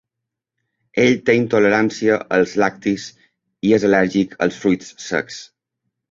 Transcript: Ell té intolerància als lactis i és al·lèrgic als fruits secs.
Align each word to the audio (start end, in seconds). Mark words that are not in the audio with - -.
Ell 1.01 1.11
té 1.25 1.33
intolerància 1.39 2.15
als 2.37 2.55
lactis 2.63 3.05
i 3.69 3.73
és 3.77 3.85
al·lèrgic 3.91 4.33
als 4.47 4.57
fruits 4.63 4.89
secs. 5.09 5.37